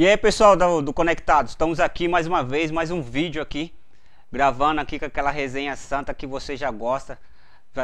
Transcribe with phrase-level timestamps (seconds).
[0.00, 3.70] E aí pessoal do, do Conectados, estamos aqui mais uma vez, mais um vídeo aqui,
[4.32, 7.20] gravando aqui com aquela resenha santa que você já gosta.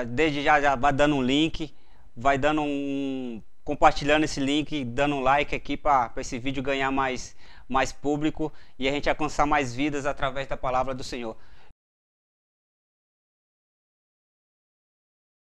[0.08, 1.74] Desde já, já vai dando um link,
[2.16, 3.42] vai dando um.
[3.62, 7.36] compartilhando esse link, dando um like aqui para esse vídeo ganhar mais,
[7.68, 11.36] mais público e a gente alcançar mais vidas através da palavra do Senhor.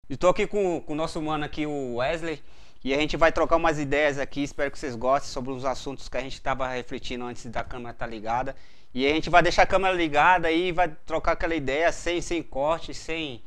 [0.10, 2.42] Estou aqui com, com o nosso mano aqui, o Wesley.
[2.84, 6.10] E a gente vai trocar umas ideias aqui, espero que vocês gostem sobre os assuntos
[6.10, 8.56] que a gente estava refletindo antes da câmera estar tá ligada.
[8.94, 12.42] E a gente vai deixar a câmera ligada e vai trocar aquela ideia sem, sem
[12.42, 13.44] corte, sem,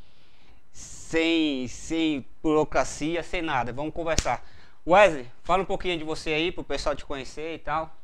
[0.71, 3.73] sem, sem burocracia, sem nada.
[3.73, 4.45] Vamos conversar.
[4.87, 7.95] Wesley, fala um pouquinho de você aí, para o pessoal te conhecer e tal.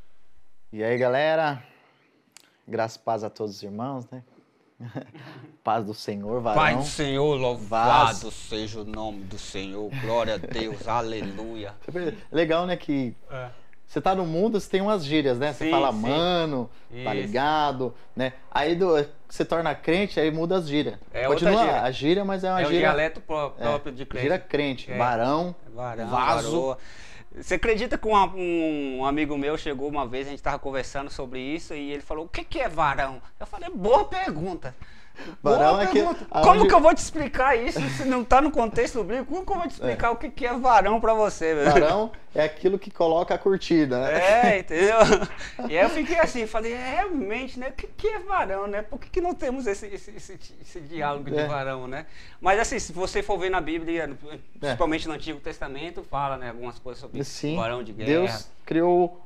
[0.73, 1.63] E aí, galera?
[2.67, 4.25] Graças e paz a todos os irmãos, né?
[5.63, 6.61] Paz do Senhor, varão.
[6.61, 9.91] Pai do Senhor, louvado seja o nome do Senhor.
[10.01, 11.75] Glória a Deus, aleluia.
[12.33, 13.49] Legal, né, que é.
[13.87, 15.53] você tá no mundo, você tem umas gírias, né?
[15.53, 15.99] Você sim, fala, sim.
[15.99, 17.05] mano, tá Isso.
[17.05, 18.33] tá ligado, né?
[18.51, 20.99] Aí do, você torna crente, aí muda as gírias.
[21.13, 21.83] É Continua gíria.
[21.83, 22.77] a gíria, mas é uma é gíria...
[22.77, 24.23] É o dialeto próprio é, de crente.
[24.23, 24.97] Gíria crente, é.
[24.97, 26.51] varão, varão, vaso...
[26.51, 26.79] Varoa.
[27.35, 31.41] Você acredita que um, um, amigo meu chegou uma vez, a gente estava conversando sobre
[31.41, 33.23] isso, e ele falou: O que, que é varão?
[33.39, 34.75] Eu falei: Boa pergunta.
[35.43, 36.03] Boa é que.
[36.43, 39.27] Como que eu vou te explicar isso se não está no contexto bíblico?
[39.27, 40.11] Como que eu vou te explicar é.
[40.11, 41.71] o que, que é varão para você, velho?
[41.71, 44.55] Varão é aquilo que coloca a curtida, né?
[44.55, 44.99] É, entendeu?
[45.69, 47.69] E aí eu fiquei assim, falei, é, realmente, né?
[47.69, 48.83] O que, que é varão, né?
[48.83, 51.47] Por que, que não temos esse, esse, esse, esse diálogo de é.
[51.47, 52.07] varão, né?
[52.41, 54.17] Mas assim, se você for ver na Bíblia,
[54.59, 58.09] principalmente no Antigo Testamento, fala, né, algumas coisas sobre Sim, varão de guerra.
[58.09, 59.21] Deus criou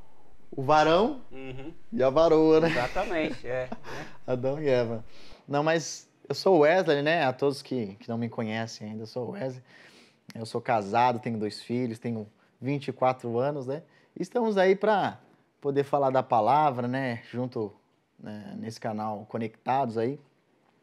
[0.50, 1.72] o varão uhum.
[1.92, 2.70] e a varoa, né?
[2.70, 3.68] Exatamente, é.
[3.70, 4.06] Né?
[4.26, 5.04] Adão e Eva.
[5.46, 7.24] Não, mas eu sou Wesley, né?
[7.24, 9.62] A todos que, que não me conhecem ainda, eu sou Wesley.
[10.34, 12.26] Eu sou casado, tenho dois filhos, tenho
[12.60, 13.82] 24 anos, né?
[14.18, 15.20] E estamos aí para
[15.60, 17.22] poder falar da palavra, né?
[17.30, 17.72] Junto
[18.18, 18.54] né?
[18.58, 20.18] nesse canal Conectados aí,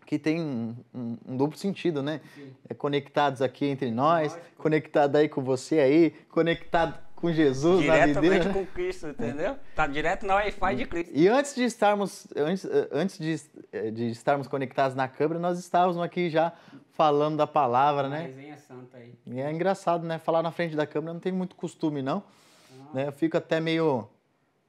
[0.05, 2.21] que tem um, um, um duplo sentido, né?
[2.69, 8.21] É conectados aqui entre nós, conectado aí com você aí, conectado com Jesus Diretamente na
[8.21, 8.53] videira.
[8.53, 9.55] com Cristo, entendeu?
[9.75, 11.11] Tá direto na Wi-Fi de Cristo.
[11.13, 16.29] E antes de estarmos, antes, antes de, de estarmos conectados na câmera, nós estávamos aqui
[16.29, 16.51] já
[16.93, 18.23] falando da palavra, né?
[18.23, 19.13] Resenha santa aí.
[19.27, 20.17] E é engraçado, né?
[20.17, 22.23] Falar na frente da câmera não tem muito costume, não.
[22.71, 22.95] Ah.
[22.95, 23.07] Né?
[23.07, 24.09] Eu fico até meio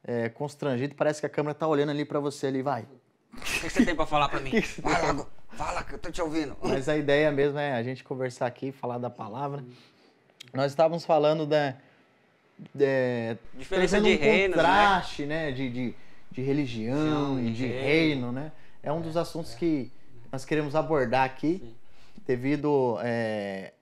[0.04, 2.86] é, constrangido, parece que a câmera tá olhando ali para você ali, vai.
[3.34, 4.50] O que você tem para falar para mim?
[4.60, 6.54] Fala, fala que eu tô te ouvindo.
[6.62, 9.64] Mas a ideia mesmo é a gente conversar aqui, falar da palavra.
[10.52, 11.74] Nós estávamos falando da
[12.78, 14.49] é, diferença de um né?
[14.49, 15.47] contraste, né?
[15.47, 15.53] né?
[15.53, 15.95] De, de,
[16.31, 17.83] de religião e de reino.
[17.83, 18.53] reino, né?
[18.83, 19.59] É um é, dos assuntos é.
[19.59, 19.93] que
[20.31, 21.75] nós queremos abordar aqui, Sim.
[22.27, 23.73] devido é,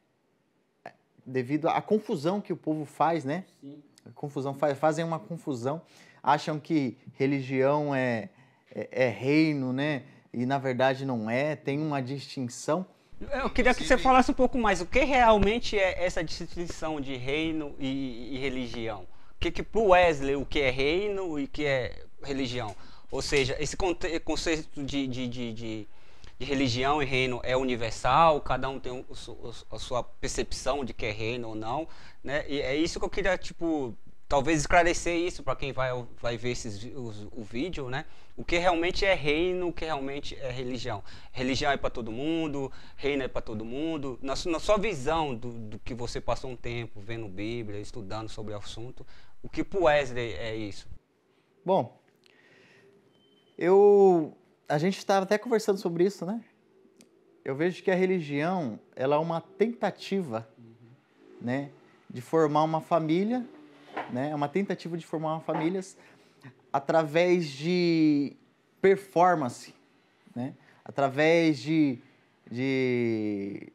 [1.24, 3.44] devido à confusão que o povo faz, né?
[3.60, 3.82] Sim.
[4.14, 5.82] Confusão faz, fazem uma confusão,
[6.22, 8.30] acham que religião é,
[8.74, 10.02] é, é reino, né?
[10.32, 12.86] E na verdade não é, tem uma distinção.
[13.20, 14.80] Eu queria que você falasse um pouco mais.
[14.80, 19.02] O que realmente é essa distinção de reino e, e religião?
[19.02, 22.74] O que, que para o Wesley o que é reino e o que é religião?
[23.10, 25.88] Ou seja, esse conceito de, de, de, de,
[26.38, 29.04] de religião e reino é universal, cada um tem
[29.70, 31.86] a sua percepção de que é reino ou não,
[32.24, 32.44] né?
[32.48, 33.94] E é isso que eu queria, tipo,
[34.30, 35.90] talvez esclarecer isso para quem vai,
[36.22, 38.04] vai ver esses, os, o vídeo, né?
[38.36, 41.02] O que realmente é reino, o que realmente é religião.
[41.32, 44.20] Religião é para todo mundo, reino é para todo mundo.
[44.22, 48.54] Na, na sua visão do, do, que você passou um tempo vendo Bíblia, estudando sobre
[48.54, 49.04] o assunto,
[49.42, 50.88] o que para Wesley é isso?
[51.64, 52.00] Bom,
[53.58, 56.40] eu a gente estava até conversando sobre isso, né?
[57.44, 60.64] Eu vejo que a religião ela é uma tentativa, uhum.
[61.40, 61.70] né,
[62.08, 63.44] de formar uma família
[64.12, 64.30] né?
[64.30, 65.80] É uma tentativa de formar uma família
[66.72, 68.36] através de
[68.80, 69.74] performance,
[70.34, 70.54] né?
[70.84, 71.98] Através de,
[72.50, 73.72] de,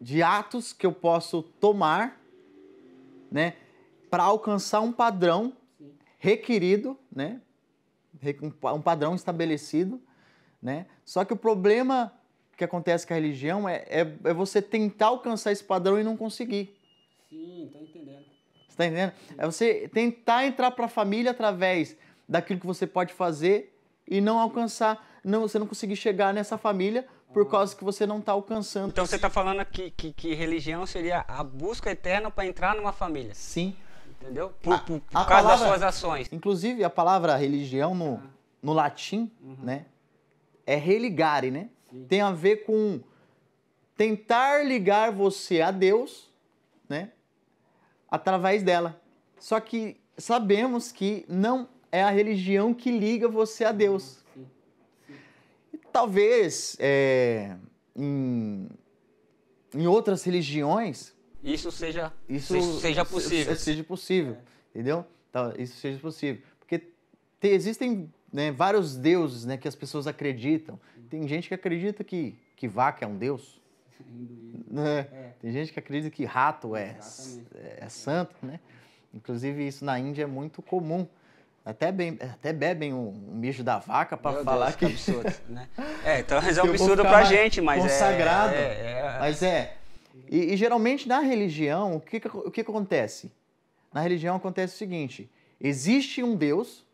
[0.00, 2.20] de atos que eu posso tomar,
[3.30, 3.54] né?
[4.10, 5.52] Para alcançar um padrão
[6.18, 7.40] requerido, né?
[8.74, 10.00] Um padrão estabelecido,
[10.60, 10.86] né?
[11.04, 12.12] Só que o problema
[12.56, 16.16] que acontece com a religião é, é, é você tentar alcançar esse padrão e não
[16.16, 16.76] conseguir.
[18.80, 19.12] Tô entendendo.
[19.36, 23.76] É você tentar entrar para a família através daquilo que você pode fazer
[24.08, 27.50] e não alcançar, não, você não conseguir chegar nessa família por ah.
[27.50, 28.88] causa que você não está alcançando.
[28.88, 32.90] Então você está falando que, que, que, religião seria a busca eterna para entrar numa
[32.90, 33.34] família.
[33.34, 33.76] Sim.
[34.18, 34.48] Entendeu?
[34.62, 36.28] Por, por, por causa palavra, das suas ações.
[36.32, 38.30] Inclusive, a palavra religião no, ah.
[38.62, 39.58] no latim, uhum.
[39.62, 39.84] né?
[40.66, 41.68] É religare, né?
[41.90, 42.06] Sim.
[42.08, 43.00] Tem a ver com
[43.94, 46.29] tentar ligar você a Deus?
[48.10, 49.00] Através dela.
[49.38, 54.18] Só que sabemos que não é a religião que liga você a Deus.
[54.34, 54.46] Sim.
[55.72, 57.56] E talvez é,
[57.96, 58.68] em,
[59.74, 63.56] em outras religiões Isso seja, isso se- seja possível.
[63.56, 64.36] se- seja possível,
[64.74, 65.04] entendeu?
[65.32, 66.42] Tá, Isso seja possível.
[66.58, 70.78] Porque te- existem né, vários deuses né, que as pessoas acreditam.
[71.08, 73.59] Tem gente que acredita que, que vaca é um deus.
[74.08, 74.64] Hinduísmo.
[74.68, 75.06] né?
[75.12, 75.30] É.
[75.40, 77.46] Tem gente que acredita que rato é, Exatamente.
[77.80, 78.60] é santo, né?
[79.12, 81.06] Inclusive isso na Índia é muito comum.
[81.64, 84.84] Até, bem, até bebem o, o mijo da vaca para falar Deus, que...
[84.86, 85.68] absurdo, né?
[86.04, 88.54] É, então é Que um absurdo pra gente, mas é- consagrado.
[88.54, 89.76] é, é, Mas é.
[90.28, 93.30] E, e geralmente na religião, o que, que, o que que acontece?
[93.92, 95.28] Na religião acontece o seguinte:
[95.60, 96.86] existe um Deus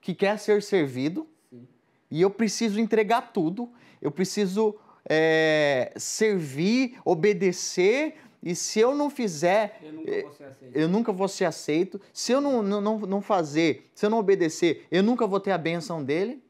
[0.00, 1.66] que quer ser servido Sim.
[2.10, 3.70] e eu preciso entregar tudo,
[4.02, 4.74] eu preciso
[5.08, 10.76] é, servir, obedecer, e se eu não fizer, Eu nunca vou ser aceito.
[10.76, 12.00] eu nunca vou ser aceito.
[12.12, 15.58] Se eu não, não, não, fazer, se eu não obedecer, eu nunca vou ter a
[15.58, 16.42] benção dele.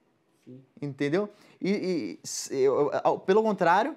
[0.45, 0.61] Sim.
[0.83, 1.29] Entendeu?
[1.62, 3.97] E, e se eu- ao- pelo contrário,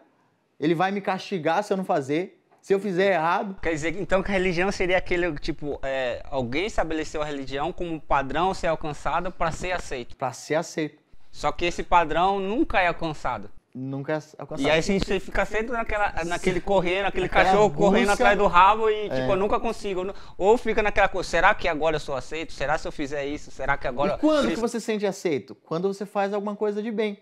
[0.60, 2.36] ele vai me castigar se eu não fazer.
[2.62, 6.65] Se eu fizer errado, Quer dizer, então que a religião seria aquele, tipo, é, alguém
[6.65, 10.15] estabeleceu a religião como padrão a ser alcançado para ser aceito.
[10.18, 11.01] para ser aceito,
[11.31, 13.50] Só que esse padrão nunca é alcançado.
[13.77, 14.65] Nunca é alcançado.
[14.68, 18.13] E aí assim, você fica sempre naquela, naquele correndo, aquele Aquela cachorro correndo busca.
[18.13, 19.31] atrás do rabo e, tipo, É.
[19.31, 20.01] eu nunca consigo.
[20.01, 22.53] Eu Ou fica naquela coisa, será que agora eu sou aceito?
[22.53, 23.51] Será se eu fizer isso?
[23.51, 24.15] Será que agora...
[24.15, 25.53] E quando que Isso- você se sente aceito?
[25.56, 27.19] Quando você faz alguma coisa de bem.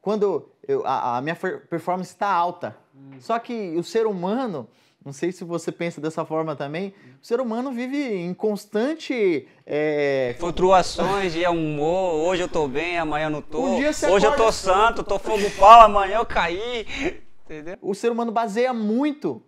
[0.00, 2.76] Quando eu- a, a minha performance está alta.
[3.20, 4.68] Só que o ser humano,
[5.04, 9.46] não sei se você pensa dessa forma também, o ser humano vive em constante.
[9.66, 13.60] é, Flutuações de humor, hoje eu tô bem, amanhã eu não tô.
[13.62, 16.86] Um hoje eu tô acorda- santo, tô fogo pau, amanhã eu caí.
[17.44, 17.76] Entendeu?
[17.82, 19.42] o ser humano baseia muito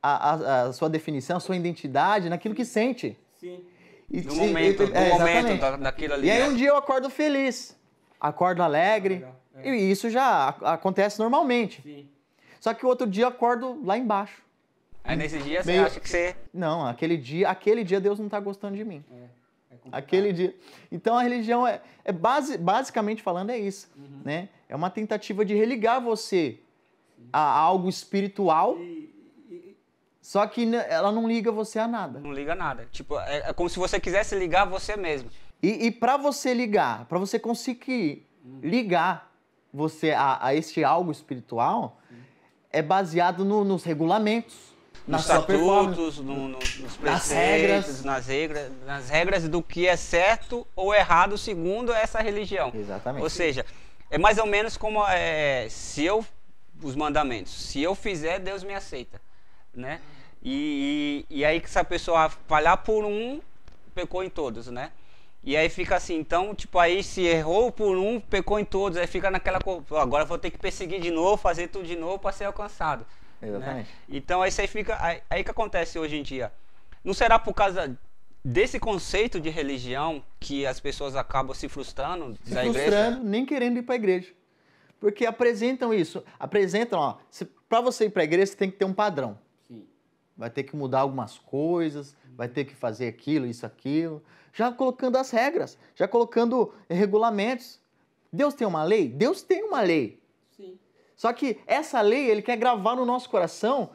[0.00, 3.18] a, a- a sua definição, a sua identidade naquilo que sente.
[3.40, 3.64] Sim.
[4.08, 5.60] E No se- momento, é, no momento exatamente.
[5.60, 6.28] da, daquilo ali.
[6.28, 6.48] E aí né?
[6.48, 7.76] um dia eu acordo feliz,
[8.20, 9.74] acordo alegre, Legal, é.
[9.74, 11.82] e isso já ac- acontece normalmente.
[11.82, 12.08] Sim.
[12.60, 14.40] Só que o outro dia eu acordo lá embaixo.
[15.06, 16.36] Aí nesse dia você Meio- acha que você.
[16.52, 19.04] Não, aquele dia, aquele dia Deus não está gostando de mim.
[19.12, 19.14] É.
[19.72, 19.78] É.
[19.92, 20.54] Aquele dia.
[20.90, 24.20] Então a religião é, é base, basicamente falando é isso, Uhum.
[24.24, 24.48] né?
[24.68, 26.58] É uma tentativa de religar você
[27.32, 29.10] a algo espiritual, E-
[29.50, 29.76] e-
[30.20, 32.18] só que ela não liga você a nada.
[32.18, 32.88] Não liga nada.
[32.90, 35.30] Tipo, é, é como se você quisesse ligar você mesmo.
[35.62, 38.26] E, e para você ligar, para você conseguir
[38.62, 39.32] ligar
[39.72, 42.00] você a, a este algo espiritual,
[42.70, 44.74] é baseado no- nos regulamentos,
[45.06, 48.04] nos estatutos, no- no- nos Nas preceitos, regras.
[48.04, 52.72] nas regras, nas regras do que é certo ou errado segundo essa religião.
[52.74, 53.22] Exatamente.
[53.22, 53.64] Ou seja,
[54.10, 56.24] é mais ou menos como é, se eu
[56.82, 59.20] os mandamentos, se eu fizer, Deus me aceita,
[59.74, 60.00] né?
[60.42, 63.40] E, e, e aí que se a pessoa falhar por um,
[63.94, 64.90] pecou em todos, né?
[65.42, 69.06] E aí fica assim, então, tipo, aí se errou por um, pecou em todos, aí
[69.06, 72.18] fica naquela co- "Pô, agora vou ter que perseguir de novo, fazer tudo de novo
[72.18, 73.06] para ser alcançado.
[73.40, 73.48] Né?
[73.48, 73.90] Exatamente.
[74.08, 76.52] Então aí você fica aí, aí que acontece hoje em dia.
[77.04, 77.96] Não será por causa
[78.44, 82.90] desse conceito de religião que as pessoas acabam se frustrando se da igreja?
[82.90, 84.32] frustrando, nem querendo ir para a igreja.
[85.00, 87.16] Porque apresentam isso, apresentam, ó,
[87.68, 89.38] para você ir para a igreja você tem que ter um padrão.
[89.68, 89.84] Sim.
[90.36, 94.22] Vai ter que mudar algumas coisas, vai ter que fazer aquilo, isso, aquilo.
[94.52, 97.80] Já colocando as regras, já colocando regulamentos.
[98.32, 99.08] Deus tem uma lei?
[99.08, 100.20] Deus tem uma lei.
[101.16, 103.90] Só que essa lei ele quer gravar no nosso coração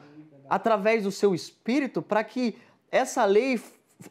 [0.50, 2.58] através do seu espírito para que
[2.90, 3.58] essa lei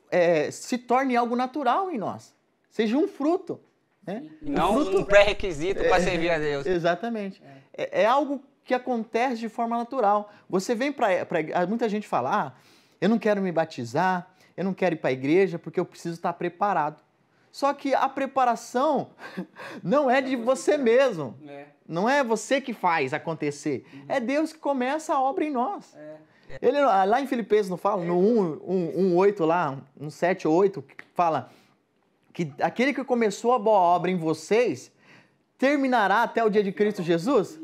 [0.09, 2.33] é, se torne algo natural em nós,
[2.69, 3.59] seja um fruto.
[4.07, 4.23] Né?
[4.41, 6.65] Não fruto- um pré-requisito para servir a Deus.
[6.65, 7.43] Exatamente.
[7.77, 10.31] É, é algo que acontece de forma natural.
[10.49, 11.07] Você vem para.
[11.67, 12.53] Muita gente fala: ah,
[12.99, 16.15] eu não quero me batizar, eu não quero ir para a igreja porque eu preciso
[16.15, 17.03] estar preparado.
[17.51, 19.11] Só que a preparação
[19.83, 21.37] não é de você mesmo.
[21.47, 21.67] É.
[21.87, 23.85] Não é você que faz acontecer.
[24.07, 25.95] É Deus que começa a obra em nós.
[25.95, 26.17] É.
[26.61, 30.83] Ele, lá em Filipenses não fala, no 1, 1, 1 8 lá, no 7, 8,
[31.13, 31.49] fala
[32.33, 34.91] que aquele que começou a boa obra em vocês
[35.57, 37.59] terminará até o dia de Cristo Jesus?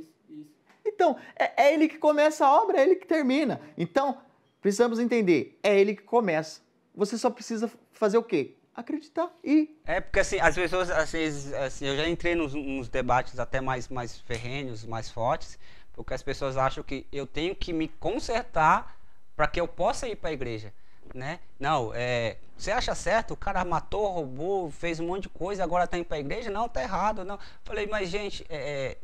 [0.86, 3.60] Então, é, é ele que começa a obra, é ele que termina.
[3.78, 4.18] Então,
[4.62, 6.62] precisamos entender, é ele que começa.
[6.96, 8.57] Você só precisa fazer o quê?
[8.78, 11.26] Acreditar e É porque assim, as pessoas, assim,
[11.66, 15.58] assim, eu já entrei nos, nos debates até mais, mais ferrenhos, mais fortes,
[15.94, 18.96] porque as pessoas acham que eu tenho que me consertar
[19.36, 20.72] para que eu possa ir para a igreja,
[21.12, 21.40] né?
[21.60, 23.34] Não, é, você acha certo?
[23.34, 26.52] O cara matou, roubou, fez um monte de coisa, agora tá indo para a igreja?
[26.52, 27.40] Não, tá errado, não.
[27.64, 28.98] Falei, mas gente, é, é,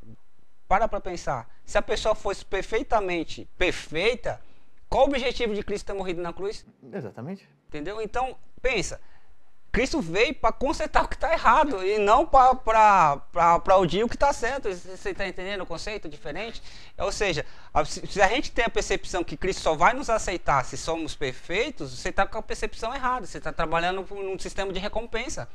[0.68, 1.50] para para pensar.
[1.66, 4.40] Se a pessoa fosse perfeitamente perfeita,
[4.88, 6.64] qual o objetivo de Cristo ter morrido na cruz?
[6.92, 7.50] Exatamente.
[7.68, 8.00] Entendeu?
[8.00, 9.02] Então, pensa.
[9.74, 13.20] Cristo veio para consertar o que está errado e não para
[13.56, 14.70] aplaudir o que está certo.
[14.72, 16.62] Você está entendendo o conceito diferente?
[16.96, 20.64] Ou seja, a- se a gente tem a percepção que Cristo só vai nos aceitar
[20.64, 23.26] se somos perfeitos, você está com a percepção errada.
[23.26, 25.50] Você está trabalhando por um sistema de recompensa.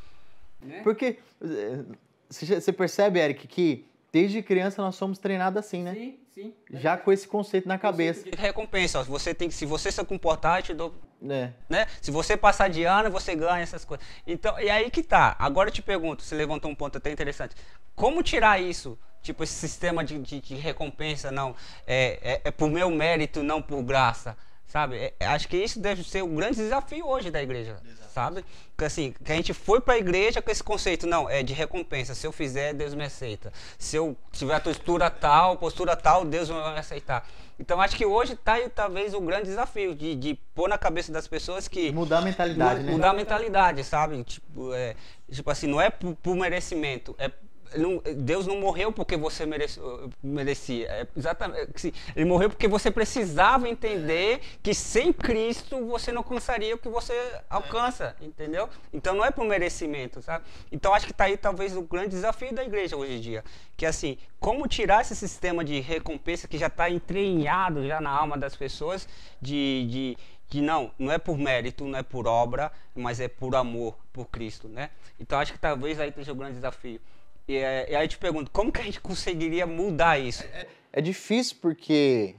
[0.61, 0.81] Né?
[0.83, 1.85] Porque eh,
[2.29, 5.95] você você percebe, Eric, que desde criança nós somos treinados assim, né?
[5.95, 6.55] Sim, sim.
[6.71, 8.31] Já com esse conceito na cabeça.
[8.31, 9.01] De recompensa.
[9.01, 10.95] ó, Você tem que, se você se comportar, eu te dou
[11.29, 11.51] É.
[11.69, 11.87] né?
[12.01, 14.07] Se você passar de ano, você ganha essas coisas.
[14.27, 15.35] Então, e aí que tá.
[15.39, 17.55] Agora eu te pergunto, você levantou um ponto até interessante.
[17.95, 18.99] Como tirar isso?
[19.21, 21.55] Tipo, esse sistema de, de, de recompensa, não.
[21.87, 24.37] É, é, é por meu mérito, não por graça.
[24.69, 24.97] Sabe?
[24.99, 27.79] É- é- acho que isso deve ser o grande desafio hoje da igreja.
[28.13, 28.45] Sabe?
[28.77, 32.15] Que assim, que a gente foi pra igreja com esse conceito, não, é de recompensa.
[32.15, 33.53] Se eu fizer, Deus me aceita.
[33.79, 37.27] Se eu tiver a postura tal, postura tal, Deus vai me aceitar.
[37.59, 41.11] Então acho que hoje tá aí talvez o grande desafio de, de pôr na cabeça
[41.11, 42.93] das pessoas que Mudar a mentalidade, né?
[42.93, 44.23] mudar a mentalidade, sabe?
[44.23, 44.95] Tipo, é,
[45.31, 47.31] tipo assim, não é por, por merecimento, é
[47.77, 49.81] não- Deus não morreu porque você merece-
[50.23, 50.87] merecia.
[50.89, 56.75] É exatamente, assim, ele morreu porque você precisava entender que sem Cristo você não alcançaria
[56.75, 57.13] o que você
[57.49, 58.69] alcança, entendeu?
[58.93, 60.45] Então não é por merecimento, sabe?
[60.71, 63.45] Então acho que tá aí talvez o grande desafio da igreja hoje em dia,
[63.77, 68.11] que é assim, como tirar esse sistema de recompensa que já está entranhado já na
[68.11, 69.09] alma das pessoas
[69.41, 73.55] de, de que não, não é por mérito, não é por obra, mas é por
[73.55, 74.91] amor, por Cristo, né?
[75.21, 77.01] Então acho que talvez aí esteja o grande desafio.
[77.49, 80.45] E, é, e aí eu te pergunto, como que a gente conseguiria mudar isso?
[80.93, 82.35] É difícil porque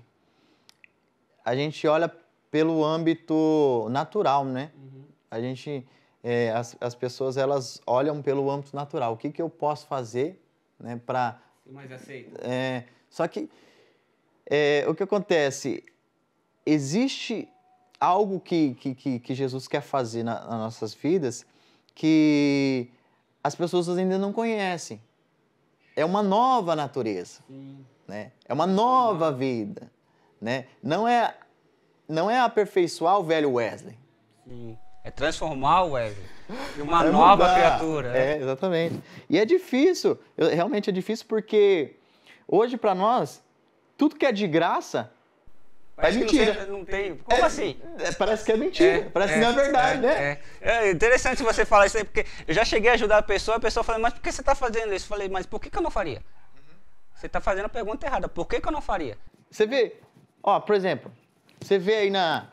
[1.43, 2.13] a gente olha
[2.51, 4.71] pelo âmbito natural, né?
[5.31, 5.85] A gente,
[6.23, 9.13] é, as, as pessoas elas olham pelo âmbito natural.
[9.13, 10.39] O que, que eu posso fazer,
[10.79, 12.39] né, para mais aceito.
[12.43, 13.49] É, só que
[14.45, 15.83] é, o que acontece?
[16.65, 17.47] Existe
[17.99, 21.45] algo que, que, que, que Jesus quer fazer na- nas nossas vidas
[21.93, 22.89] que
[23.43, 25.01] as pessoas ainda não conhecem.
[25.95, 27.85] É uma nova natureza, Sim.
[28.07, 28.31] né?
[28.45, 29.91] É uma nova vida,
[30.41, 30.65] né?
[30.81, 31.35] Não é,
[32.07, 33.97] não é aperfeiçoar o velho Wesley.
[34.47, 34.77] Sim.
[35.03, 36.25] É transformar o Wesley
[36.77, 37.53] em uma É nova mudar.
[37.55, 38.11] criatura.
[38.11, 38.33] né?
[38.33, 39.01] É, exatamente.
[39.29, 41.95] E é difícil, realmente é difícil porque
[42.47, 43.41] hoje para nós,
[43.97, 45.11] tudo que é de graça
[46.01, 46.55] Parece é não mentira.
[46.55, 47.77] tem- Não tem, como assim?
[47.99, 50.39] É, parece que é mentira, parece que não é verdade, né?
[50.61, 53.57] É, é interessante você falar isso aí, porque eu já cheguei a ajudar a pessoa,
[53.57, 55.05] a pessoa falou, mas por que você está fazendo isso?
[55.05, 56.21] Eu falei, mas por que, que eu não faria?
[57.15, 59.17] Você está fazendo a pergunta errada, por que, que eu não faria?
[59.51, 59.97] Você vê,
[60.41, 61.11] ó, por exemplo,
[61.59, 62.47] você vê aí na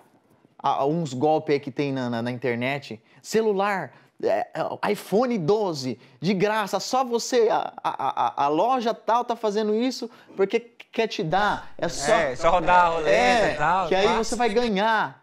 [0.58, 6.00] a- uns golpes aí que tem na, na- na internet, celular, é, é, iPhone 12,
[6.20, 10.58] de graça, só você, a, a, a- a loja tal tá fazendo isso porque
[10.96, 12.10] quer te dar, é só...
[12.10, 13.86] é, só rodar a roleta é, e tal.
[13.88, 15.22] que aí você vai ganhar.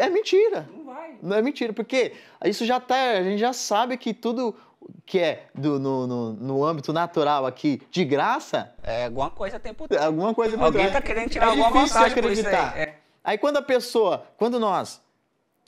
[0.00, 0.66] É mentira.
[0.74, 1.18] Não vai.
[1.22, 2.14] Não é mentira, porque
[2.46, 4.56] isso já tá, a gente já sabe que tudo
[5.04, 9.74] que é do, no, no, no âmbito natural aqui, de graça, É alguma coisa tem
[9.74, 10.94] por alguma coisa por Alguém trás.
[10.94, 12.38] tá querendo tirar é alguma difícil vantagem por aí.
[12.38, 12.78] acreditar.
[12.78, 12.94] É.
[13.22, 14.98] Aí quando a pessoa, quando nós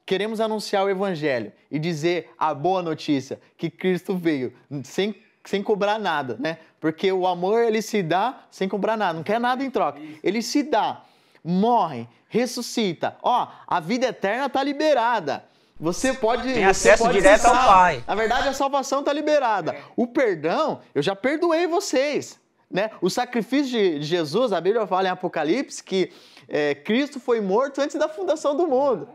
[0.07, 5.99] queremos anunciar o evangelho e dizer a boa notícia que Cristo veio sem, sem cobrar
[5.99, 6.59] nada, né?
[6.81, 10.01] Porque o amor ele se dá sem cobrar nada, não quer nada em troca.
[10.23, 11.03] Ele se dá,
[11.43, 13.17] morre, ressuscita.
[13.23, 15.45] Ó, a vida eterna tá liberada.
[15.79, 17.55] Você pode Tem acesso pode direto ao.
[17.55, 18.03] Pai.
[18.07, 19.77] Na verdade, a salvação está liberada.
[19.95, 22.41] O perdão, eu já perdoei vocês.
[22.71, 22.91] Né?
[23.01, 26.13] O sacrifício de Jesus, a Bíblia fala em Apocalipse que
[26.49, 29.09] é, Cristo foi morto antes da fundação do mundo.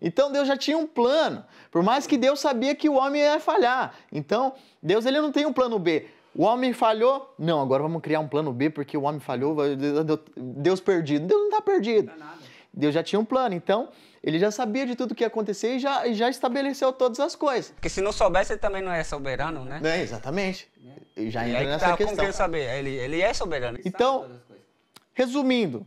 [0.00, 1.44] Então Deus já tinha um plano.
[1.70, 3.94] Por mais que Deus sabia que o homem ia falhar.
[4.12, 4.52] Então,
[4.82, 6.06] Deus ele não tem um plano B.
[6.34, 7.32] O homem falhou?
[7.38, 9.56] Não, agora vamos criar um plano B porque o homem falhou,
[10.36, 11.26] Deus perdido.
[11.26, 12.12] Deus não está perdido.
[12.18, 12.34] Não.
[12.72, 13.54] Deus já tinha um plano.
[13.54, 13.88] Então,
[14.22, 17.36] ele já sabia de tudo que ia acontecer e já, e já estabeleceu todas as
[17.36, 17.70] coisas.
[17.70, 19.80] Porque se não soubesse, ele também não é soberano, né?
[19.84, 20.68] É, exatamente.
[21.16, 22.16] E já E entra aí que nessa tá, como questão.
[22.16, 22.78] que ele saber?
[22.78, 23.78] Ele, ele é soberano.
[23.78, 24.26] Ele Então-.
[25.12, 25.86] Resumindo,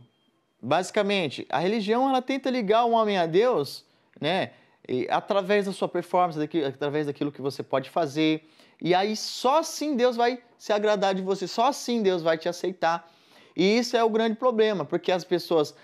[0.62, 3.84] basicamente, a religião ela tenta ligar o homem a Deus,
[4.18, 4.52] né?
[4.88, 8.48] e através da sua performance, daqui- através daquilo que você pode fazer.
[8.80, 12.48] E aí só assim Deus vai se agradar de você, só assim Deus vai te
[12.48, 13.08] aceitar.
[13.56, 15.74] E isso é o grande problema, porque as pessoas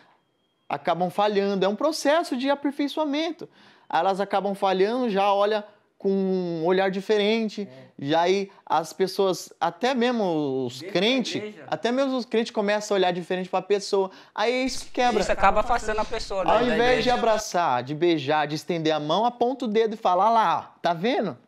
[0.69, 3.49] acabam falhando, é um processo de aperfeiçoamento.
[3.93, 5.65] Elas acabam falhando, já olha
[5.99, 7.67] com um olhar diferente,
[7.99, 13.11] já aí as pessoas, até mesmo os crentes, até mesmo os crentes começam a olhar
[13.13, 14.11] diferente para a pessoa.
[14.35, 15.21] Aí isso quebra.
[15.21, 16.45] Isso acaba afastando a pessoa.
[16.45, 19.97] da- Ao invés de abraçar, de beijar, de estender a mão, aponta o dedo e
[19.97, 21.39] fala, "Ah lá, tá vendo?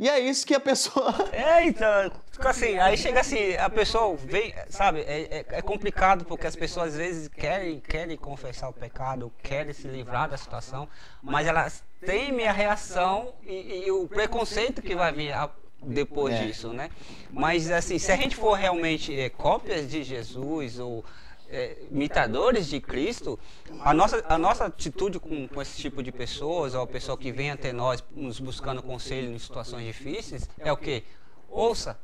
[0.00, 1.14] E é isso que a pessoa.
[1.30, 6.24] É, então, fica assim, aí chega assim, a pessoa vem, sabe, é, é, é complicado
[6.24, 10.88] porque as pessoas às vezes querem, querem confessar o pecado, querem se livrar da situação,
[11.22, 15.50] mas elas teme a reação e, e o preconceito que vai vir a-
[15.82, 16.46] depois É.
[16.46, 16.88] disso, né?
[17.30, 21.04] Mas assim, se a gente for realmente é, cópias de Jesus ou
[21.50, 23.38] é, imitadores de Cristo,
[23.80, 27.32] a nossa, a nossa atitude com, com esse tipo de pessoas, ou a pessoa que
[27.32, 31.02] vem até nós nos buscando conselho em situações difíceis, é o quê?
[31.48, 31.98] Ouça.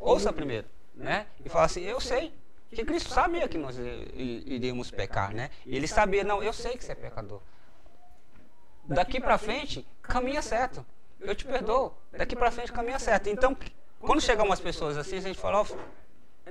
[0.00, 1.26] Ouça primeiro, né?
[1.44, 2.32] E fala assim, eu sei.
[2.70, 5.50] Que Cristo sabia que nós i- iríamos pecar, né?
[5.66, 7.40] Ele sabia, não, eu sei que você é pecador.
[8.84, 10.84] Daqui pra frente, caminha certo.
[11.20, 11.94] Eu te perdoo.
[12.10, 13.28] Daqui pra frente, caminha certo.
[13.28, 13.56] Então,
[14.00, 15.66] quando chegam umas pessoas assim, a gente fala, ó,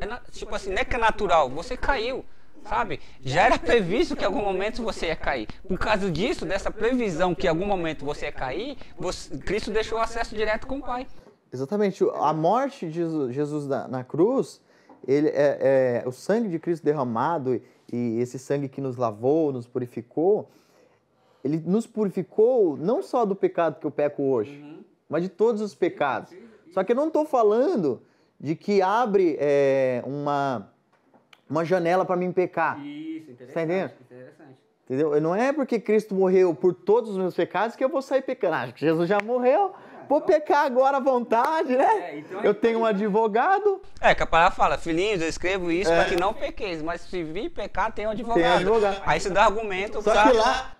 [0.02, 2.26] é na- tipo assim, não é que é natural, você caiu,
[2.66, 3.00] sabe?
[3.22, 5.48] Já era previsto que em algum momento você ia cair.
[5.68, 9.98] Por causa disso, dessa previsão que em algum momento você ia cair, você- Cristo deixou
[10.00, 11.08] acesso direto com o Pai.
[11.54, 12.04] Exatamente.
[12.16, 12.94] A morte de
[13.34, 14.62] Jesus, na, na cruz,
[15.08, 19.52] ele é, é o sangue de Cristo derramado e, e esse sangue que nos lavou,
[19.52, 20.50] nos purificou,
[21.44, 24.64] ele nos purificou não só do pecado que eu peco hoje,
[25.10, 26.32] mas de todos os pecados.
[26.72, 28.02] Só que eu não estou falando
[28.44, 30.68] de que abre é, uma,
[31.48, 32.84] uma janela para mim pecar.
[32.84, 33.54] Isso, interessante.
[33.54, 33.92] Tá entendendo?
[34.02, 34.52] Interessante.
[34.86, 35.22] Entendeu?
[35.22, 38.56] Não é porque Cristo morreu por todos os meus pecados que eu vou sair pecando.
[38.56, 39.74] Ah, Jesus já morreu.
[40.10, 41.86] Vou pecar agora à vontade, né?
[41.86, 43.80] É, então eu tenho um advogado.
[44.02, 45.96] É, que a palavra fala, filhinhos, eu escrevo isso É.
[45.96, 48.42] para que não pequeis, mas se vir pecar, tem um advogado.
[48.42, 49.02] Tem advogado.
[49.06, 50.72] Aí você dá argumento Só pra- que lá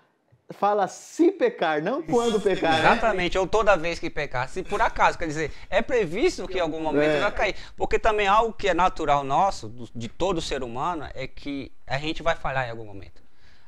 [0.52, 2.72] fala se pecar, não quando pecar.
[2.72, 2.78] né?
[2.80, 4.48] Exatamente, ou toda vez que pecar.
[4.48, 7.20] Se por acaso, quer dizer, é previsto que em algum momento É.
[7.20, 7.54] vai cair.
[7.76, 12.22] Porque também algo que é natural nosso, de todo ser humano, é que a gente
[12.22, 13.22] vai falhar em algum momento.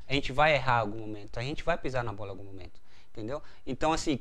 [0.09, 1.39] A gente vai errar em algum momento.
[1.39, 2.84] A gente vai pisar na bola em algum momento.
[3.17, 3.41] Entendeu?
[3.65, 4.19] Então, assim,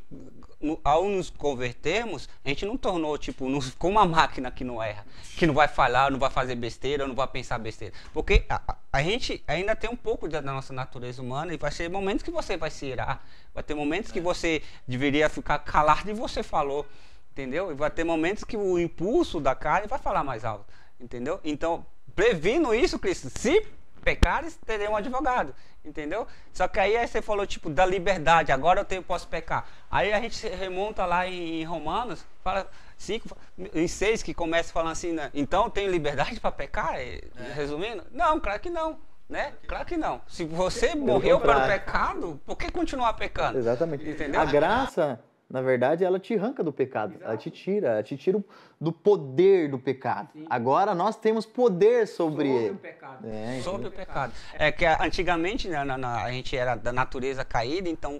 [0.62, 4.82] no- ao nos convertermos, a gente não tornou, tipo, não ficou uma máquina que não
[4.84, 5.04] erra,
[5.36, 7.92] que não vai falhar, não vai fazer besteira, não vai pensar besteira.
[8.14, 11.72] Porque a, a- a gente ainda tem um pouco da nossa natureza humana e vai
[11.72, 16.08] ser momentos que você vai se irar, vai ter momentos que você deveria ficar calado
[16.12, 16.86] e você falou,
[17.32, 17.72] entendeu?
[17.72, 20.66] E vai ter momentos que o impulso da carne vai falar mais alto,
[21.02, 21.40] entendeu?
[21.44, 21.84] Então,
[22.16, 23.66] previno isso, Cristo, se
[24.04, 26.28] pecares, terei um advogado, entendeu?
[26.52, 29.66] Só que aí, aí você falou, tipo, da liberdade, agora eu tenho, posso pecar.
[29.90, 33.38] Aí a gente remonta lá em, em Romanos, fala 5,
[33.74, 35.32] em 6, que começa falando assim, né?
[35.34, 36.96] então eu tenho liberdade para pecar?
[37.00, 37.22] Eh,
[37.56, 38.04] Resumindo?
[38.12, 38.98] Não, claro que não.
[39.30, 39.54] Né?
[39.68, 40.22] Claro que não.
[40.28, 41.86] Se você morreu para o contrário.
[41.86, 43.58] pecado, por que continuar pecando?
[43.58, 44.08] Exatamente.
[44.08, 44.40] Entendeu?
[44.40, 45.20] A graça,
[45.54, 47.16] na verdade, ela te arranca do pecado.
[47.22, 48.44] Ela te tira, ela te tira
[48.82, 50.30] do poder do pecado.
[50.50, 52.76] Agora nós temos poder sobre Sobre o ele.
[52.80, 53.28] pecado.
[53.28, 54.34] É, sobre o pecado.
[54.56, 58.20] É que antigamente né, na- na- a gente era da natureza caída, então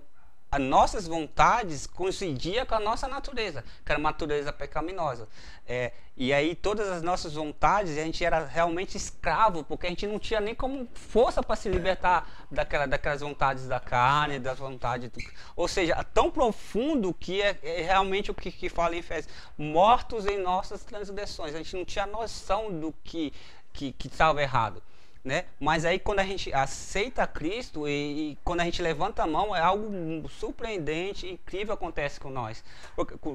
[0.56, 5.28] as nossas vontades coincidiam com a nossa natureza, que era a natureza pecaminosa.
[5.68, 10.06] É, e aí todas as nossas vontades, a gente era realmente escravo, porque a gente
[10.06, 15.10] não tinha nem como força para se libertar daquela, daquelas vontades da carne, das vontades.
[15.10, 15.20] do-
[15.56, 20.26] ou seja, tão profundo que é, é realmente o que, que fala em Efésios: mortos
[20.28, 21.56] em nossas transgressões.
[21.56, 23.34] A gente não tinha noção do que
[23.74, 24.84] que que estava errado
[25.24, 25.46] né?
[25.60, 29.56] Mas aí quando a gente aceita Cristo e, e quando a gente levanta a mão,
[29.56, 32.64] é algo surpreendente, incrível acontece com nós,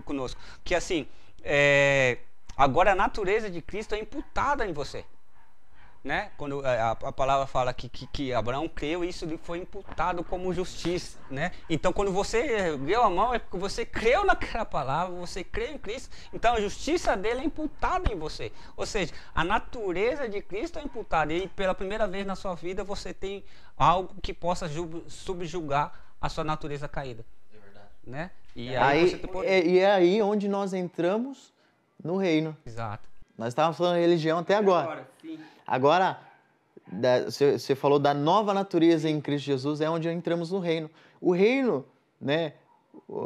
[0.04, 0.40] conosco.
[0.62, 1.06] Que assim,
[1.42, 2.18] é,
[2.56, 5.04] agora a natureza de Cristo é imputada em você.
[6.08, 6.30] Né?
[6.38, 10.24] Quando é, a, a palavra fala que, que, que Abraão creu, isso lhe foi imputado
[10.24, 11.52] como justiça, né?
[11.68, 15.76] Então, quando você ergueu a mão, é porque você creu naquela palavra, você creu em
[15.76, 18.50] Cristo, então a justiça dele é imputada em você.
[18.74, 22.82] Ou seja, a natureza de Cristo é imputada, e pela primeira vez na sua vida
[22.82, 23.44] você tem
[23.76, 27.22] algo que possa ju- subjugar a sua natureza caída.
[27.54, 27.86] É verdade.
[28.06, 28.30] Né?
[28.56, 29.46] E aí, Aí, você tem poder.
[29.48, 31.52] é, e é aí onde nós entramos
[32.02, 32.56] no reino.
[32.64, 33.06] Exato.
[33.36, 34.82] Nós estávamos falando de religião até agora.
[34.84, 35.38] Agora, sim.
[35.68, 36.18] Agora,
[37.28, 40.90] você falou da nova natureza em Cristo Jesus, é onde entramos no reino.
[41.20, 41.84] O reino,
[42.18, 42.54] né?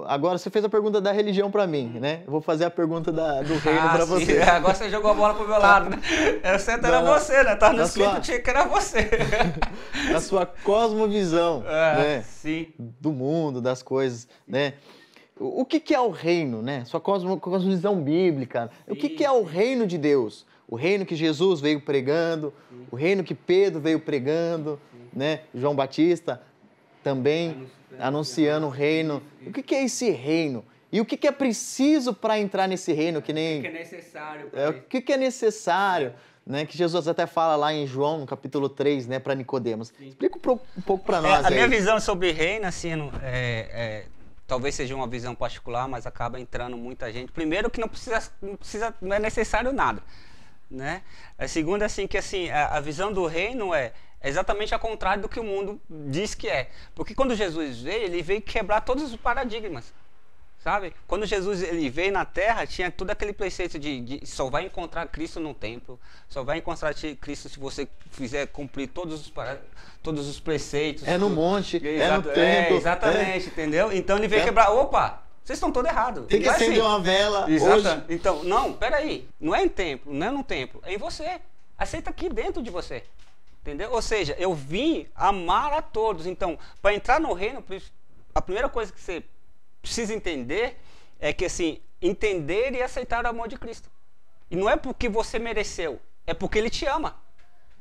[0.06, 2.22] Agora você fez a pergunta da religião para mim, né?
[2.26, 4.12] Eu vou fazer a pergunta da- do reino Ah, para sim.
[4.26, 4.42] você.
[4.42, 5.98] Agora você jogou a bola pro meu lado, né?
[6.44, 7.54] Eu certo era você, né?
[7.56, 9.08] Tá no sua- tinha que era você.
[10.12, 12.22] Na sua cosmovisão, É, né?
[12.22, 12.68] sim.
[12.78, 14.74] do mundo, das coisas, né?
[15.38, 16.84] O que, que é o reino, né?
[16.84, 18.70] Sua cosmo, cosmovisão bíblica.
[18.86, 20.44] O que, que é o reino de Deus?
[20.72, 22.52] O reino que Jesus veio pregando,
[22.90, 24.80] o reino que Pedro veio pregando,
[25.12, 25.40] né?
[25.54, 26.40] João Batista
[27.02, 27.66] também
[27.98, 29.22] anunciando o reino.
[29.46, 30.64] O que, que é esse reino?
[30.90, 33.20] E o que, que é preciso para entrar nesse reino?
[33.20, 34.48] Que nem Que é necessário.
[34.54, 36.14] é, o que, que é necessário,
[36.46, 36.64] né?
[36.64, 39.92] Que Jesus até fala lá em João, no capítulo 3, né, para Nicodemos.
[40.00, 41.70] Explica um pouco, um pouco para É, nós a minha aí.
[41.70, 44.04] visão sobre reino, assim, é, é,
[44.46, 47.30] talvez seja uma visão particular, mas acaba entrando muita gente.
[47.30, 50.02] Primeiro que não precisa, não precisa, não é necessário nada,
[50.72, 51.02] né?
[51.38, 55.22] A segunda, assim, que assim, a, a visão do reino é, É exatamente ao contrário
[55.22, 56.68] do que o mundo diz que é.
[56.94, 59.92] Porque quando Jesus veio, ele veio quebrar todos os paradigmas.
[60.62, 60.94] Sabe?
[61.08, 65.08] Quando Jesus ele veio na terra, tinha todo aquele preceito de, de só vai encontrar
[65.08, 69.58] Cristo no templo, só vai encontrar Cristo se você fizer cumprir todos os, para-
[70.04, 71.02] todos os preceitos.
[71.08, 72.76] É no monte, é no templo.
[72.76, 73.92] exatamente, entendeu?
[73.92, 74.44] Então ele veio É.
[74.44, 74.70] quebrar.
[74.70, 76.26] Opa, vocês estão todos errados.
[76.26, 76.88] Tem que Não é acender assim.
[76.88, 77.76] uma vela Exato.
[77.76, 78.04] hoje.
[78.08, 79.28] Então, não, peraí.
[79.40, 81.40] Não é em templo, não é no templo, é em você.
[81.76, 83.02] Aceita aqui dentro de você.
[83.60, 83.92] Entendeu?
[83.92, 86.26] Ou seja, eu vim amar a todos.
[86.26, 87.64] Então, para entrar no reino,
[88.34, 89.24] a primeira coisa que você
[89.80, 90.78] precisa entender
[91.20, 93.88] é que assim, entender e aceitar o amor de Cristo.
[94.50, 97.16] E não é porque você mereceu, é porque ele te ama.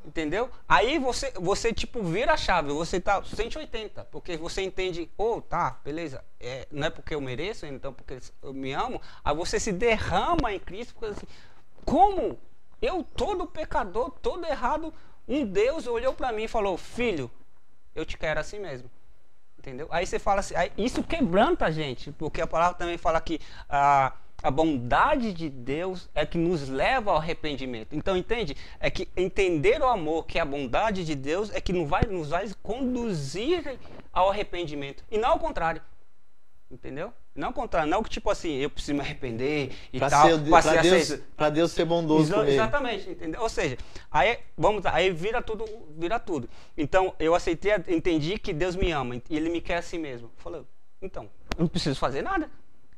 [0.03, 0.49] Entendeu?
[0.67, 5.79] Aí você, você tipo, vira a chave, você tá 180, porque você entende, oh, tá,
[5.83, 9.71] beleza, é, não é porque eu mereço, então porque eu me amo, aí você se
[9.71, 11.27] derrama em Cristo, porque assim,
[11.85, 12.39] como
[12.81, 14.91] eu, todo pecador, todo errado,
[15.27, 17.29] um Deus olhou para mim e falou, filho,
[17.93, 18.89] eu te quero assim mesmo.
[19.59, 19.87] Entendeu?
[19.91, 23.39] Aí você fala assim, aí isso quebranta a gente, porque a palavra também fala que
[23.69, 24.11] a,
[24.43, 27.95] a bondade de Deus é que nos leva ao arrependimento.
[27.95, 28.56] Então, entende?
[28.80, 32.01] É que entender o amor, que é a bondade de Deus, é que nos vai,
[32.04, 33.77] nos vai conduzir
[34.12, 35.04] ao arrependimento.
[35.12, 35.82] E não ao contrário.
[36.69, 37.13] Entendeu?
[37.36, 37.89] Não ao contrário.
[37.89, 40.27] Não que tipo assim, eu preciso me arrepender e Pra, tal.
[40.39, 41.21] pra pra, ser Deus,
[41.54, 42.51] Deus ser bondoso Exa- comigo.
[42.54, 43.41] Exatamente, entendeu?
[43.41, 43.77] Ou seja,
[44.10, 45.65] aí vamos aí vira tudo,
[45.97, 46.49] vira tudo.
[46.77, 50.32] Então eu aceitei, entendi que Deus me ama e ele me quer assim mesmo.
[50.38, 50.62] Falei,
[51.01, 51.23] então,
[51.58, 52.49] eu não preciso fazer nada.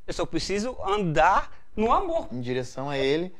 [0.07, 2.27] Eu só preciso andar no amor.
[2.31, 3.33] Em direção a Ele.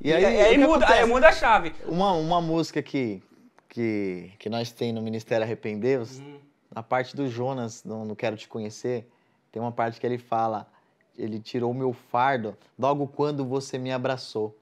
[0.00, 1.72] E E aí, aí, aí muda, aí muda a chave.
[1.86, 3.22] Uma, uma música que,
[3.68, 6.38] que, que nós tem no Ministério Arrependeus, Uhum.
[6.74, 9.08] na parte do Jonas, no, no Quero Te Conhecer,
[9.52, 10.66] tem uma parte que ele fala,
[11.16, 14.56] ele tirou o meu fardo logo quando você me abraçou.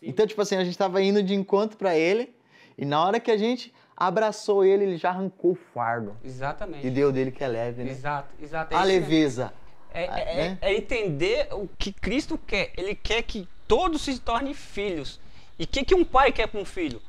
[0.00, 2.32] Então, tipo assim, a gente tava indo de encontro para ele,
[2.78, 6.16] e na hora que a gente abraçou ele, ele já arrancou o fardo.
[6.24, 6.86] Exatamente.
[6.86, 7.90] E deu dele que é leve, né?
[7.90, 8.72] Exato, exato.
[8.72, 9.52] É A leveza.
[9.92, 10.58] É, é- é- né?
[10.60, 12.72] é entender o que Cristo quer.
[12.76, 15.20] Ele quer que todos se tornem filhos.
[15.58, 17.02] E o que, que um pai quer para um filho?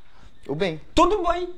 [0.47, 0.81] O bem.
[0.95, 1.49] Tudo bem.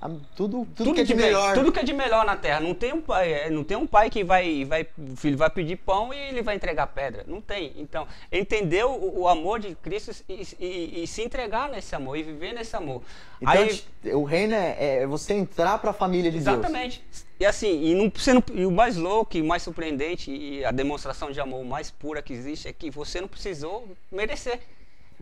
[0.00, 1.52] A- Tudo, tudo, que é de bem, melhor.
[1.54, 2.58] Tudo que é de melhor na terra.
[2.60, 5.50] Não tem um pai, é, não tem um pai que vai, vai, o filho vai
[5.50, 7.22] pedir pão e ele vai entregar pedra.
[7.26, 7.72] Não tem.
[7.76, 12.22] Então, entender o, o amor de Cristo e, e- e se entregar nesse amor e
[12.22, 13.02] viver nesse amor.
[13.42, 13.82] Então, Aí,
[14.14, 16.46] o reino é, é você entrar para a família de Deus.
[16.48, 17.04] exatamente.
[17.38, 20.70] E assim, e, não, você não- e o mais louco e mais surpreendente e a
[20.70, 24.60] demonstração de amor mais pura que existe é que você não precisou merecer.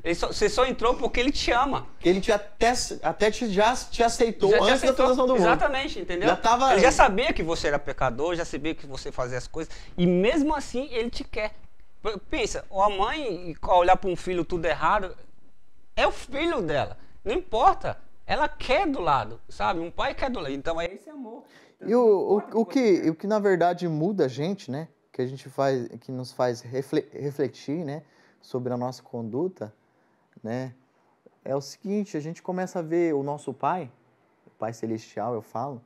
[0.04, 1.86] Ele só- você só entrou porque ele te ama.
[2.04, 4.96] Ele te até, até te, já te aceitou Já te antes aceitou.
[4.96, 5.42] da fundação do mundo.
[5.42, 6.28] Exatamente, entendeu?
[6.28, 9.46] Já tava- Ele já sabia que você era pecador, já sabia que você fazia as
[9.46, 9.72] coisas.
[9.96, 11.54] E mesmo assim, ele te quer.
[12.30, 15.16] Pensa, a mãe, ao olhar para um filho tudo errado,
[15.96, 16.96] é o filho dela.
[17.24, 17.98] Não importa.
[18.26, 19.80] Ela quer do lado, sabe?
[19.80, 20.52] Um pai quer do lado.
[20.52, 21.44] Então é esse amor.
[21.84, 22.00] E o,
[22.54, 24.88] o, o, que, o que na verdade muda a gente, né?
[25.12, 28.02] Que a gente faz, que nos faz refle- refletir, né?
[28.42, 29.72] Sobre a nossa conduta,
[30.42, 30.74] né?
[31.44, 33.90] É o seguinte, a gente começa a ver o nosso pai,
[34.46, 35.80] o pai celestial, eu falo,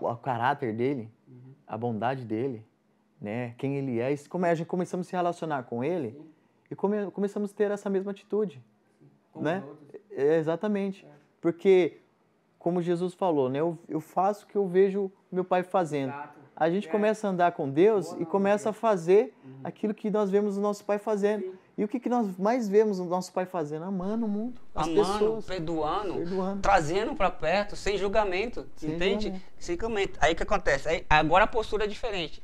[0.00, 1.10] o caráter dele,
[1.66, 2.64] a bondade dele,
[3.20, 3.54] né?
[3.58, 4.12] Quem ele é.
[4.12, 6.20] E como a gente começamos a se relacionar com ele
[6.70, 8.62] e come, começamos a ter essa mesma atitude,
[9.32, 9.64] Como né?
[10.10, 11.06] É, exatamente.
[11.40, 11.98] Porque,
[12.58, 13.60] como Jesus falou, né?
[13.60, 16.10] Eu, eu faço o que eu vejo meu pai fazendo.
[16.10, 16.42] Exato.
[16.54, 16.90] A gente É.
[16.90, 19.34] começa a andar com Deus Boa e começa a fazer
[19.64, 21.42] aquilo que nós vemos o nosso pai fazendo.
[21.42, 21.54] Sim.
[21.76, 23.84] E o que, que nós mais vemos o nosso pai fazendo?
[23.84, 25.44] Amando o mundo, as Amando, pessoas.
[25.46, 26.60] perdoando, Perdoando.
[26.60, 28.66] trazendo para perto, sem julgamento.
[28.76, 29.24] Sem entende?
[29.24, 29.46] julgamento.
[29.58, 30.18] Sem julgamento.
[30.20, 30.88] Aí o que acontece?
[30.88, 32.42] Aí, agora a postura é diferente.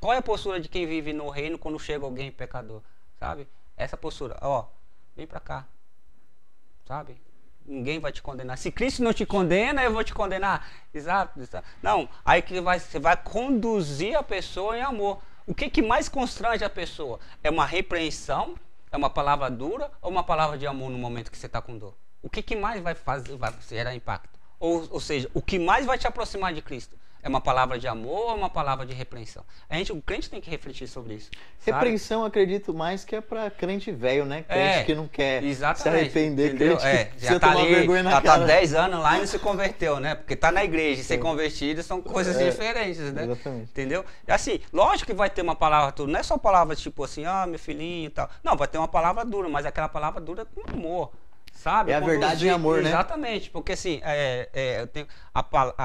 [0.00, 2.82] Qual é a postura de quem vive no reino quando chega alguém pecador?
[3.18, 3.46] Sabe?
[3.76, 4.36] Essa postura.
[4.42, 4.64] Ó,
[5.16, 5.66] vem pra cá.
[6.86, 7.16] Sabe?
[7.64, 8.58] Ninguém vai te condenar.
[8.58, 10.68] Se Cristo não te condena, eu vou te condenar.
[10.92, 11.40] Exato.
[11.40, 11.66] exato.
[11.82, 15.22] Não, aí que vai, você vai conduzir a pessoa em amor.
[15.46, 17.20] O que, que mais constrange a pessoa?
[17.42, 18.54] É uma repreensão?
[18.90, 19.90] É uma palavra dura?
[20.00, 21.94] Ou uma palavra de amor no momento que você está com dor?
[22.22, 24.38] O que, que mais vai fazer, vai gerar impacto?
[24.58, 26.96] Ou, ou seja, o que mais vai te aproximar de Cristo?
[27.24, 29.42] É uma palavra de amor ou uma palavra de repreensão?
[29.70, 31.30] A gente, o crente tem que refletir sobre isso.
[31.58, 31.72] sabe?
[31.72, 34.42] Repreensão, acredito mais que é pra crente velho, né?
[34.42, 36.76] Crente É, que não quer se arrepender, entendeu?
[36.76, 38.20] crente É, já tá tomar ali, já cara.
[38.20, 40.14] tá 10 anos lá e não se converteu, né?
[40.14, 43.24] Porque tá na igreja e ser convertido são coisas É, diferentes, né?
[43.24, 43.70] exatamente.
[43.70, 44.04] Entendeu?
[44.28, 47.24] E Assim, lógico que vai ter uma palavra dura, não é só palavra tipo assim,
[47.24, 48.28] ah, meu filhinho e tal.
[48.42, 51.10] Não, vai ter uma palavra dura, mas aquela palavra dura com amor.
[51.54, 51.90] Sabe?
[51.92, 52.90] É a Conduzir- verdade em amor, né?
[52.90, 55.42] Exatamente, porque assim, é, é, eu tenho a,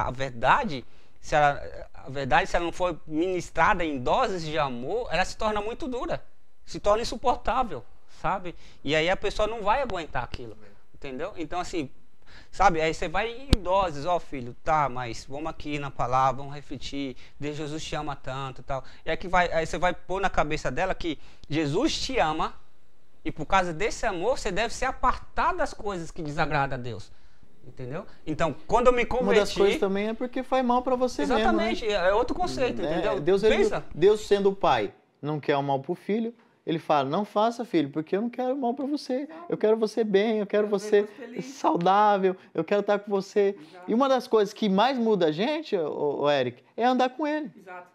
[0.08, 0.84] a verdade,
[1.20, 1.62] se ela,
[1.94, 5.88] a verdade, se ela não for ministrada em doses de amor, ela se torna muito
[5.88, 6.24] dura,
[6.66, 7.84] se torna insuportável,
[8.22, 8.56] sabe?
[8.84, 10.58] E aí a pessoa não vai aguentar aquilo,
[10.94, 11.34] entendeu?
[11.38, 11.90] Então assim,
[12.52, 12.82] Sabe?
[12.82, 17.16] Aí você vai em doses, ó filho, tá, mas vamos aqui na palavra, vamos refletir.
[17.40, 18.84] Deus, Jesus te ama tanto e tal.
[19.06, 22.54] E aí, que vai, aí você vai pôr na cabeça dela que Jesus te ama
[23.24, 27.12] e por causa desse amor você deve se apartar das coisas que desagradam a Deus.
[27.70, 28.06] Entendeu?
[28.26, 29.40] Então, quando eu me Uma converti...
[29.40, 32.00] das coisas também é porque faz mal para você Exatamente, mesmo.
[32.00, 32.92] é outro conceito, né?
[32.94, 33.20] entendeu?
[33.20, 33.84] Deus, ele- Pensa.
[33.94, 36.34] Deus sendo o pai, não quer o mal pro filho.
[36.66, 39.28] Ele fala: "Não faça, filho, porque eu não quero mal para você.
[39.48, 43.10] Eu quero você bem, eu quero ver você você feliz." saudável, eu quero estar com
[43.10, 43.56] você".
[43.88, 47.52] E uma das coisas que mais muda a gente, o Eric, é andar com ele.
[47.58, 47.88] Exato.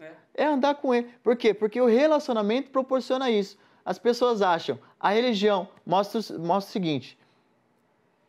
[0.00, 0.10] É.
[0.34, 1.08] É andar com ele.
[1.24, 1.52] Por quê?
[1.54, 3.58] Porque o relacionamento proporciona isso.
[3.84, 7.18] As pessoas acham, a religião mostra, o- mostra o seguinte: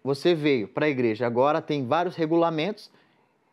[0.04, 2.90] você veio para a igreja, agora tem vários regulamentos,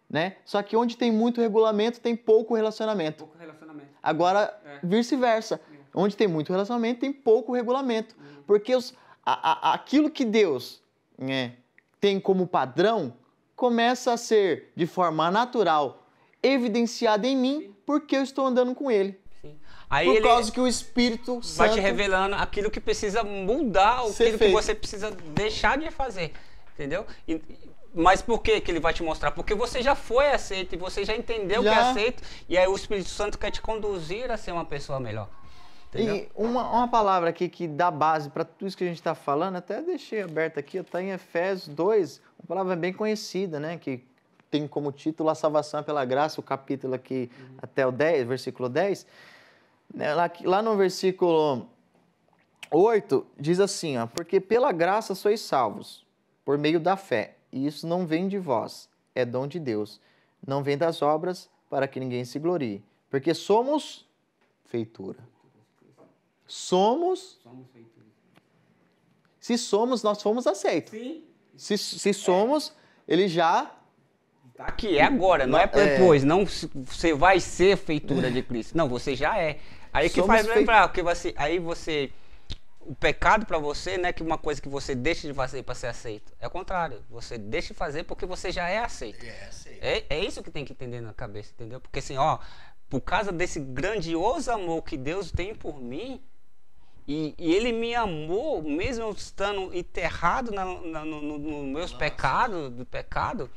[0.08, 0.36] né?
[0.44, 3.18] Só que onde tem muito regulamento, tem pouco relacionamento.
[3.24, 3.88] Pouco relacionamento.
[4.02, 4.78] Agora, É.
[4.82, 5.60] vice-versa.
[5.94, 8.14] Onde tem muito relacionamento, tem pouco regulamento.
[8.46, 10.82] Porque os, a- a- aquilo que Deus
[11.18, 11.54] né,
[12.00, 13.12] tem como padrão
[13.56, 16.06] começa a ser, de forma natural,
[16.42, 19.18] evidenciado em mim, porque eu estou andando com Ele.
[19.90, 21.74] Aí Por ele causa que o Espírito vai Santo...
[21.74, 24.52] te revelando aquilo que precisa mudar, aquilo que feito.
[24.52, 26.32] você precisa deixar de fazer.
[26.74, 27.06] Entendeu?
[27.26, 27.40] E-
[27.94, 29.30] mas por que, que ele vai te mostrar?
[29.30, 31.90] Porque você já foi aceito e você já entendeu que é Já.
[31.90, 32.22] aceito.
[32.48, 35.28] E aí o Espírito Santo quer te conduzir a ser uma pessoa melhor.
[35.88, 36.16] Entendeu?
[36.16, 39.14] E uma, uma palavra aqui que dá base para tudo isso que a gente está
[39.14, 43.78] falando, até deixei aberto aqui, está em Efésios 2, uma palavra bem conhecida, né?
[43.78, 44.04] Que
[44.50, 48.68] tem como título A Salvação é pela Graça, o capítulo aqui até o 10, versículo
[48.68, 49.06] 10.
[49.92, 51.66] Né, Lá, lá no versículo
[52.70, 56.06] 8, diz assim, ó, porque pela graça sois salvos,
[56.44, 60.00] por meio da fé, e isso não vem de vós, é dom de Deus,
[60.46, 64.06] não vem das obras, para que ninguém se glorie, porque somos
[64.66, 65.18] feitura.
[66.46, 67.38] Somos,
[69.40, 70.90] se somos, nós fomos aceitos.
[70.92, 71.24] Sim.
[71.56, 72.72] Se, se somos,
[73.06, 73.70] ele já.
[74.54, 75.66] Tá aqui, é agora, não é É.
[75.98, 76.24] depois.
[76.24, 78.76] Não se- você vai ser feitura de Cristo.
[78.76, 79.58] Não, você já é.
[79.98, 82.10] Aí que Somos faz lembrar, que você, aí você.
[82.80, 85.74] O pecado pra você não é que uma coisa que você deixa de fazer pra
[85.74, 86.32] ser aceito.
[86.40, 87.04] É o contrário.
[87.10, 89.22] Você deixa de fazer porque você já é aceito.
[89.82, 91.80] É, é isso que tem que entender na cabeça, entendeu?
[91.80, 92.38] Porque assim, ó,
[92.88, 96.22] por causa desse grandioso amor que Deus tem por mim,
[97.06, 102.70] e, e Ele me amou, mesmo estando enterrado na, na, no, no- no meus pecados,
[102.70, 103.50] do pecado,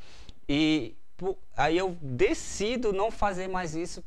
[0.48, 4.02] e por- aí eu decido não fazer mais isso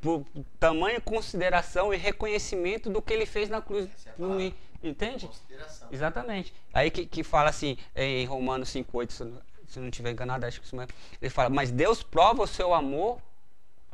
[0.00, 0.24] por
[0.58, 3.88] tamanha consideração e reconhecimento do que Ele fez na cruz
[4.34, 5.28] mim, entende?
[5.92, 6.54] Exatamente.
[6.72, 9.24] Aí que, que fala assim, em Romanos 5,8, se
[9.68, 10.92] se não estiver enganado, acho que isso mesmo.
[11.22, 13.20] Ele fala, mas Deus prova o seu amor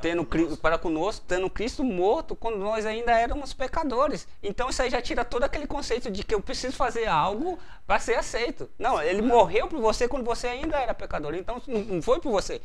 [0.01, 4.27] tendo Cri- para conosco, tendo Cristo morto quando nós ainda éramos pecadores.
[4.43, 7.99] Então isso aí já tira todo aquele conceito de que eu preciso fazer algo para
[7.99, 8.71] ser aceito.
[8.79, 11.35] Não, ele morreu por você quando você ainda era pecador.
[11.35, 12.61] Então não não foi por você.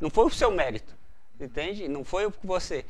[0.00, 0.94] Não foi por seu mérito.
[1.40, 1.88] Entende?
[1.88, 2.84] Não foi por você.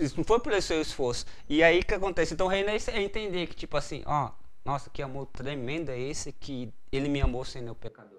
[0.00, 1.26] Isso não foi pelo seu esforço.
[1.48, 2.34] E aí o que acontece?
[2.34, 4.30] Então o reino é é entender que, tipo assim, ó,
[4.64, 8.13] nossa, que amor tremendo é esse que ele me amou sendo eu pecador.